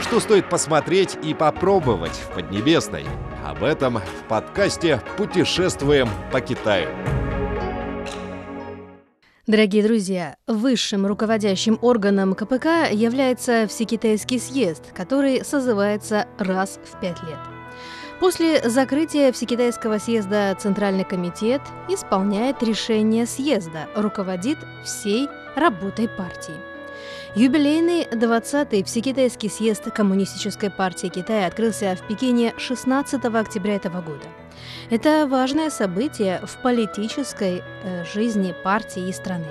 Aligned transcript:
Что 0.00 0.18
стоит 0.18 0.48
посмотреть 0.48 1.18
и 1.22 1.34
попробовать 1.34 2.12
в 2.12 2.34
Поднебесной? 2.34 3.04
Об 3.44 3.62
этом 3.62 3.98
в 3.98 4.28
подкасте 4.28 5.02
«Путешествуем 5.18 6.08
по 6.32 6.40
Китаю». 6.40 6.88
Дорогие 9.46 9.82
друзья, 9.82 10.36
высшим 10.46 11.06
руководящим 11.06 11.78
органом 11.82 12.34
КПК 12.34 12.90
является 12.90 13.66
Всекитайский 13.68 14.38
съезд, 14.38 14.92
который 14.94 15.44
созывается 15.44 16.26
раз 16.38 16.80
в 16.84 16.98
пять 17.00 17.22
лет. 17.24 17.38
После 18.20 18.68
закрытия 18.68 19.32
Всекитайского 19.32 19.98
съезда 19.98 20.56
Центральный 20.58 21.04
комитет 21.04 21.60
исполняет 21.88 22.62
решение 22.62 23.26
съезда, 23.26 23.88
руководит 23.94 24.58
всей 24.84 25.28
работой 25.56 26.08
партии. 26.08 26.69
Юбилейный 27.34 28.04
20-й 28.04 28.82
Всекитайский 28.84 29.48
съезд 29.48 29.84
Коммунистической 29.84 30.70
партии 30.70 31.08
Китая 31.08 31.46
открылся 31.46 31.96
в 31.96 32.06
Пекине 32.08 32.54
16 32.58 33.24
октября 33.24 33.76
этого 33.76 34.00
года. 34.00 34.26
Это 34.90 35.26
важное 35.28 35.70
событие 35.70 36.40
в 36.44 36.56
политической 36.62 37.62
э, 37.62 38.04
жизни 38.04 38.54
партии 38.64 39.08
и 39.08 39.12
страны. 39.12 39.46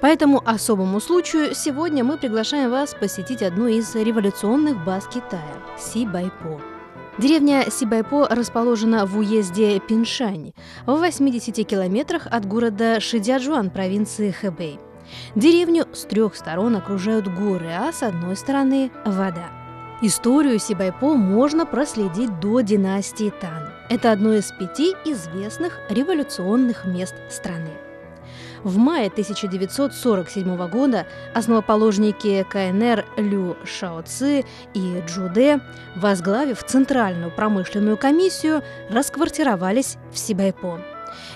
По 0.00 0.06
этому 0.06 0.42
особому 0.44 1.00
случаю 1.00 1.54
сегодня 1.54 2.04
мы 2.04 2.18
приглашаем 2.18 2.70
вас 2.70 2.94
посетить 2.94 3.42
одну 3.42 3.66
из 3.66 3.94
революционных 3.94 4.84
баз 4.84 5.06
Китая– 5.06 5.54
Сибайпо. 5.78 6.60
Деревня 7.16 7.64
Сибайпо 7.70 8.26
расположена 8.28 9.06
в 9.06 9.16
уезде 9.18 9.78
Пиншань, 9.78 10.52
в 10.84 10.96
80 10.96 11.66
километрах 11.66 12.26
от 12.26 12.44
города 12.44 12.98
Шидяджуан 12.98 13.70
провинции 13.70 14.32
Хэбэй. 14.32 14.80
Деревню 15.34 15.86
с 15.92 16.04
трех 16.04 16.36
сторон 16.36 16.76
окружают 16.76 17.28
горы, 17.28 17.70
а 17.72 17.92
с 17.92 18.02
одной 18.02 18.36
стороны– 18.36 18.90
вода. 19.04 19.50
Историю 20.02 20.58
Сибайпо 20.58 21.14
можно 21.14 21.66
проследить 21.66 22.40
до 22.40 22.60
династии 22.60 23.32
Тан. 23.40 23.70
Это 23.88 24.12
одно 24.12 24.34
из 24.34 24.52
пяти 24.52 24.94
известных 25.04 25.78
революционных 25.88 26.84
мест 26.84 27.14
страны. 27.30 27.70
В 28.64 28.78
мае 28.78 29.08
1947 29.08 30.68
года 30.68 31.06
основоположники 31.34 32.46
КНР 32.48 33.04
Лю 33.18 33.56
Шаоци 33.64 34.44
и 34.72 35.02
Джуде, 35.06 35.60
возглавив 35.96 36.64
Центральную 36.64 37.30
промышленную 37.30 37.98
комиссию, 37.98 38.62
расквартировались 38.88 39.98
в 40.12 40.18
Сибайпо. 40.18 40.80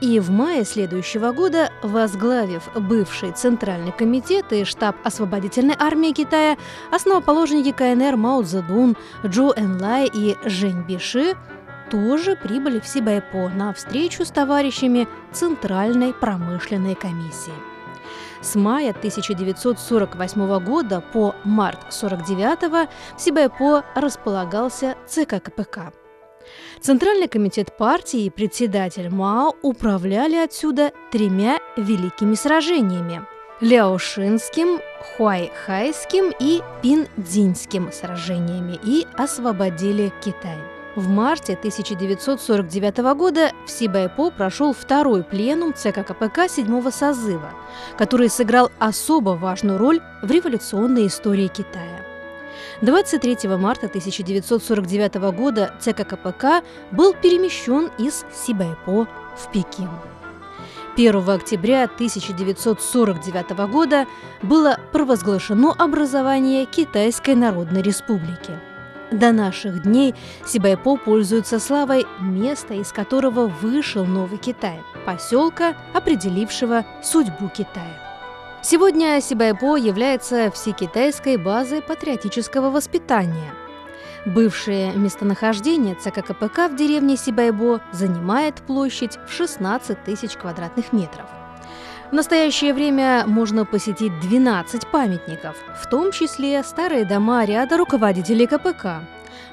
И 0.00 0.20
в 0.20 0.30
мае 0.30 0.64
следующего 0.64 1.32
года, 1.32 1.70
возглавив 1.82 2.62
бывший 2.74 3.32
Центральный 3.32 3.92
комитет 3.92 4.52
и 4.52 4.64
штаб 4.64 4.96
освободительной 5.04 5.76
армии 5.78 6.12
Китая, 6.12 6.56
основоположники 6.90 7.72
КНР 7.72 8.16
Мао 8.16 8.42
Цзэдун, 8.42 8.96
Джу 9.26 9.52
Энлай 9.56 10.10
и 10.12 10.36
Жень 10.44 10.82
Биши 10.82 11.34
тоже 11.90 12.36
прибыли 12.36 12.80
в 12.80 12.86
Сибайпо 12.86 13.48
на 13.48 13.72
встречу 13.74 14.24
с 14.24 14.30
товарищами 14.30 15.08
Центральной 15.32 16.14
промышленной 16.14 16.94
комиссии. 16.94 17.52
С 18.40 18.54
мая 18.54 18.90
1948 18.90 20.64
года 20.64 21.02
по 21.12 21.34
март 21.44 21.80
1949 21.88 22.88
в 23.16 23.20
Сибайпо 23.20 23.84
располагался 23.94 24.96
ЦК 25.06 25.42
КПК. 25.42 25.92
Центральный 26.80 27.28
комитет 27.28 27.76
партии 27.76 28.24
и 28.24 28.30
председатель 28.30 29.10
Мао 29.10 29.54
управляли 29.62 30.36
отсюда 30.36 30.92
тремя 31.10 31.58
великими 31.76 32.34
сражениями– 32.34 33.22
Ляошинским, 33.60 34.80
Хуайхайским 35.16 36.32
и 36.40 36.62
Пиндзинским 36.82 37.92
сражениями 37.92 38.80
и 38.82 39.06
освободили 39.18 40.10
Китай. 40.24 40.56
В 40.96 41.08
марте 41.08 41.52
1949 41.54 42.98
года 43.14 43.52
в 43.66 43.70
Сибайпо 43.70 44.30
прошел 44.30 44.72
второй 44.72 45.22
пленум 45.22 45.74
ЦК 45.74 46.06
КПК 46.06 46.48
седьмого 46.48 46.90
созыва, 46.90 47.50
который 47.98 48.30
сыграл 48.30 48.70
особо 48.78 49.30
важную 49.30 49.78
роль 49.78 50.00
в 50.22 50.30
революционной 50.30 51.06
истории 51.06 51.48
Китая. 51.48 51.99
23 52.82 53.48
марта 53.56 53.86
1949 53.86 55.14
года 55.32 55.74
ЦК 55.80 56.06
КПК 56.06 56.62
был 56.90 57.14
перемещен 57.14 57.90
из 57.98 58.24
Сибайпо 58.32 59.06
в 59.36 59.52
Пекин. 59.52 59.90
1 60.96 61.30
октября 61.30 61.84
1949 61.84 63.50
года 63.70 64.06
было 64.42 64.78
провозглашено 64.92 65.72
образование 65.72 66.66
Китайской 66.66 67.34
Народной 67.34 67.82
Республики– 67.82 68.58
до 69.10 69.32
наших 69.32 69.82
дней 69.82 70.14
Сибайпо 70.46 70.96
пользуется 70.96 71.58
славой 71.58 72.06
места, 72.20 72.74
из 72.74 72.92
которого 72.92 73.48
вышел 73.48 74.04
Новый 74.04 74.38
Китай, 74.38 74.80
поселка, 75.04 75.76
определившего 75.94 76.84
судьбу 77.02 77.48
Китая. 77.48 78.09
Сегодня 78.62 79.18
Сибайпо 79.22 79.76
является 79.76 80.50
всекитайской 80.50 81.38
базой 81.38 81.80
патриотического 81.80 82.68
воспитания. 82.68 83.54
Бывшее 84.26 84.92
местонахождение 84.92 85.94
ЦК 85.94 86.22
КПК 86.26 86.68
в 86.68 86.76
деревне 86.76 87.16
Сибайбо 87.16 87.80
занимает 87.90 88.56
площадь 88.56 89.18
в 89.26 89.32
16 89.32 90.04
тысяч 90.04 90.36
квадратных 90.36 90.92
метров. 90.92 91.24
В 92.10 92.12
настоящее 92.12 92.74
время 92.74 93.24
можно 93.26 93.64
посетить 93.64 94.12
12 94.20 94.88
памятников, 94.88 95.56
в 95.80 95.88
том 95.88 96.12
числе 96.12 96.62
старые 96.62 97.06
дома 97.06 97.46
ряда 97.46 97.78
руководителей 97.78 98.46
КПК. 98.46 99.04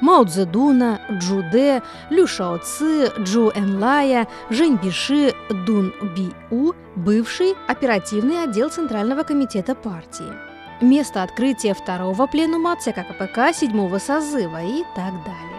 Мао 0.00 0.24
Цзэдуна, 0.24 1.00
Джуде, 1.12 1.82
Лю 2.10 2.26
Шао 2.26 2.58
Ци, 2.58 3.10
Джу 3.18 3.50
Энлая, 3.54 4.26
Жень 4.50 4.78
Биши, 4.82 5.34
Дун 5.66 5.92
Би 6.16 6.32
У, 6.50 6.72
бывший 6.96 7.54
оперативный 7.68 8.44
отдел 8.44 8.70
Центрального 8.70 9.22
комитета 9.22 9.74
партии. 9.74 10.32
Место 10.80 11.22
открытия 11.22 11.74
второго 11.74 12.26
пленума 12.26 12.76
ЦК 12.76 13.06
КПК 13.06 13.52
седьмого 13.52 13.98
созыва 13.98 14.62
и 14.62 14.82
так 14.96 15.12
далее. 15.24 15.53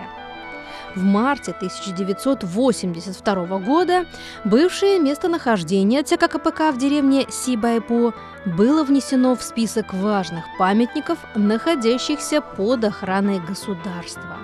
В 0.95 1.03
марте 1.03 1.51
1982 1.51 3.59
года 3.59 4.05
бывшее 4.45 4.97
местонахождение 4.99 6.03
ЦК 6.03 6.31
КПК 6.31 6.71
в 6.71 6.77
деревне 6.77 7.25
Сибайпо 7.29 8.13
было 8.45 8.85
внесено 8.85 9.35
в 9.35 9.43
список 9.43 9.93
важных 9.93 10.45
памятников, 10.57 11.19
находящихся 11.35 12.39
под 12.39 12.85
охраной 12.85 13.39
государства. 13.39 14.37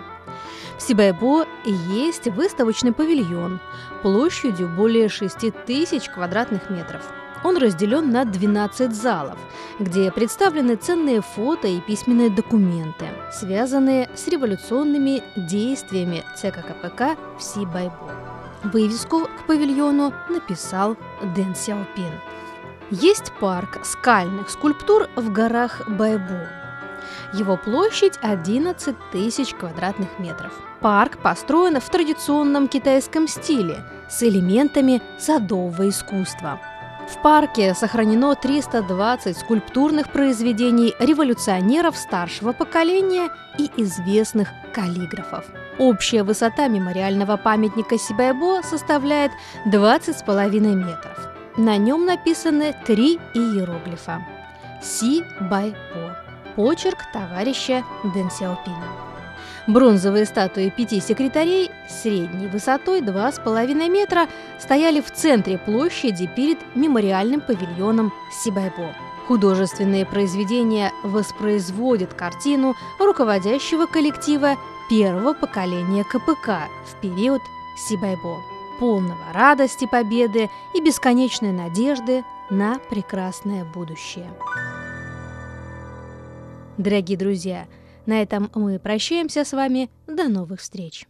В 0.77 0.81
Сибайбо 0.81 1.45
есть 1.65 2.27
выставочный 2.27 2.91
павильон 2.91 3.61
площадью 4.01 4.67
более 4.67 5.07
6 5.07 5.53
тысяч 5.65 6.09
квадратных 6.09 6.69
метров– 6.69 7.09
он 7.43 7.57
разделен 7.57 8.11
на 8.11 8.25
12 8.25 8.93
залов, 8.93 9.37
где 9.79 10.11
представлены 10.11 10.75
ценные 10.75 11.21
фото 11.21 11.67
и 11.67 11.79
письменные 11.81 12.29
документы, 12.29 13.07
связанные 13.31 14.09
с 14.15 14.27
революционными 14.27 15.23
действиями 15.35 16.23
ЦК 16.35 16.65
КПК 16.65 17.17
в 17.37 17.43
Сибайбо. 17.43 18.11
Вывеску 18.63 19.25
к 19.25 19.47
павильону 19.47 20.13
написал 20.29 20.95
Дэн 21.35 21.55
Сяопин. 21.55 22.13
Есть 22.91 23.31
парк 23.39 23.79
скальных 23.83 24.49
скульптур 24.49 25.09
в 25.15 25.31
горах 25.31 25.89
Байбо. 25.89 26.47
Его 27.33 27.57
площадь 27.57 28.19
11 28.21 28.95
тысяч 29.11 29.55
квадратных 29.55 30.19
метров. 30.19 30.53
Парк 30.81 31.17
построен 31.19 31.79
в 31.79 31.89
традиционном 31.89 32.67
китайском 32.67 33.27
стиле 33.27 33.83
с 34.09 34.21
элементами 34.21 35.01
садового 35.17 35.89
искусства– 35.89 36.59
в 37.07 37.21
парке 37.21 37.73
сохранено 37.73 38.35
320 38.35 39.37
скульптурных 39.37 40.11
произведений 40.11 40.93
революционеров 40.99 41.97
старшего 41.97 42.53
поколения 42.53 43.29
и 43.57 43.69
известных 43.77 44.49
каллиграфов. 44.73 45.45
Общая 45.77 46.23
высота 46.23 46.67
мемориального 46.67 47.37
памятника 47.37 47.97
Сибайбо 47.97 48.61
составляет 48.63 49.31
20,5 49.65 50.59
метров. 50.75 51.29
На 51.57 51.77
нем 51.77 52.05
написаны 52.05 52.73
три 52.85 53.19
иероглифа. 53.33 54.25
Си 54.81 55.23
Байпо. 55.41 56.17
Почерк 56.55 56.99
товарища 57.13 57.83
Дэн 58.13 58.31
Сяопина. 58.31 59.10
Бронзовые 59.67 60.25
статуи 60.25 60.69
пяти 60.75 60.99
секретарей 60.99 61.69
средней 61.87 62.47
высотой 62.47 63.01
2,5 63.01 63.89
метра 63.89 64.27
стояли 64.59 65.01
в 65.01 65.11
центре 65.11 65.57
площади 65.57 66.27
перед 66.35 66.57
мемориальным 66.75 67.41
павильоном 67.41 68.11
Сибайбо. 68.43 68.95
Художественные 69.27 70.05
произведения 70.05 70.91
воспроизводят 71.03 72.13
картину 72.13 72.75
руководящего 72.99 73.85
коллектива 73.85 74.57
первого 74.89 75.33
поколения 75.33 76.03
КПК 76.03 76.67
в 76.85 76.99
период 77.01 77.41
Сибайбо, 77.77 78.39
полного 78.79 79.31
радости 79.33 79.87
победы 79.89 80.49
и 80.73 80.81
бесконечной 80.81 81.53
надежды 81.53 82.23
на 82.49 82.79
прекрасное 82.89 83.63
будущее. 83.63 84.29
Дорогие 86.77 87.17
друзья, 87.17 87.67
На 88.11 88.21
этом 88.21 88.51
мы 88.55 88.77
прощаемся 88.77 89.45
с 89.45 89.53
вами. 89.53 89.89
До 90.05 90.27
новых 90.27 90.59
встреч! 90.59 91.07